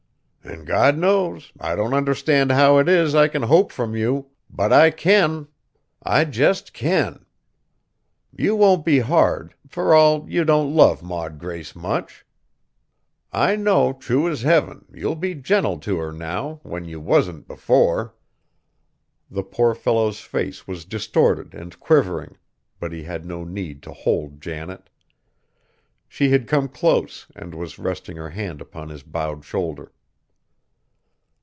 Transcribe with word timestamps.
An' 0.43 0.65
God 0.65 0.97
knows, 0.97 1.53
I 1.61 1.75
don't 1.75 1.93
understand 1.93 2.51
how 2.51 2.77
it 2.79 2.89
is 2.89 3.15
I 3.15 3.27
kin 3.29 3.43
hope 3.43 3.71
from 3.71 3.95
you; 3.95 4.27
but 4.49 4.73
I 4.73 4.89
kin! 4.91 5.47
I 6.03 6.25
jest 6.25 6.73
kin! 6.73 7.25
You 8.35 8.55
won't 8.57 8.83
be 8.83 8.99
hard, 8.99 9.53
fur 9.67 9.93
all 9.93 10.25
you 10.27 10.43
don't 10.43 10.73
love 10.73 11.01
Maud 11.01 11.39
Grace 11.39 11.73
much. 11.75 12.25
I 13.31 13.55
know 13.55 13.93
true 13.93 14.27
as 14.27 14.41
heaven, 14.41 14.85
you'll 14.91 15.15
be 15.15 15.35
gentle 15.35 15.79
t' 15.79 15.95
her 15.95 16.11
now, 16.11 16.59
when 16.63 16.85
you 16.85 16.99
wasn't 16.99 17.47
before!" 17.47 18.15
The 19.29 19.43
poor 19.43 19.73
fellow's 19.73 20.19
face 20.19 20.67
was 20.67 20.85
distorted 20.85 21.53
and 21.53 21.79
quivering, 21.79 22.35
but 22.79 22.91
he 22.91 23.03
had 23.03 23.25
no 23.25 23.45
need 23.45 23.81
to 23.83 23.93
hold 23.93 24.41
Janet. 24.41 24.89
She 26.09 26.29
had 26.31 26.47
come 26.47 26.67
close 26.67 27.27
and 27.35 27.53
was 27.55 27.79
resting 27.79 28.17
her 28.17 28.29
hand 28.31 28.59
upon 28.59 28.89
his 28.89 29.03
bowed 29.03 29.45
shoulder. 29.45 29.93